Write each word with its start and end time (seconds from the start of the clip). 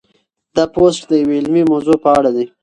دا 0.55 0.63
پوسټ 0.73 1.01
د 1.09 1.11
یوې 1.21 1.35
علمي 1.39 1.63
موضوع 1.71 1.97
په 2.03 2.09
اړه 2.17 2.29
دی. 2.35 2.45